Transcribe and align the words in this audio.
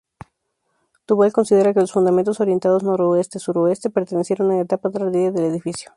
Duval 1.05 1.31
considera 1.31 1.75
que 1.75 1.79
los 1.79 1.91
fundamentos 1.91 2.39
orientados 2.39 2.81
noreste-suroeste 2.81 3.91
pertenecieron 3.91 4.49
a 4.49 4.53
una 4.55 4.63
etapa 4.63 4.89
tardía 4.89 5.29
del 5.29 5.45
edificio. 5.45 5.89